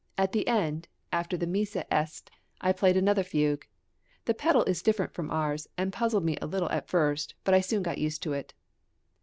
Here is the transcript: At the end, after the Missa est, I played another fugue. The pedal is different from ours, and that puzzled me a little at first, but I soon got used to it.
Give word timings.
At 0.17 0.31
the 0.31 0.47
end, 0.47 0.87
after 1.11 1.37
the 1.37 1.45
Missa 1.45 1.85
est, 1.93 2.31
I 2.59 2.71
played 2.71 2.97
another 2.97 3.21
fugue. 3.21 3.67
The 4.25 4.33
pedal 4.33 4.63
is 4.63 4.81
different 4.81 5.13
from 5.13 5.29
ours, 5.29 5.67
and 5.77 5.91
that 5.91 5.95
puzzled 5.95 6.25
me 6.25 6.37
a 6.41 6.47
little 6.47 6.71
at 6.71 6.89
first, 6.89 7.35
but 7.43 7.53
I 7.53 7.61
soon 7.61 7.83
got 7.83 7.99
used 7.99 8.23
to 8.23 8.33
it. 8.33 8.55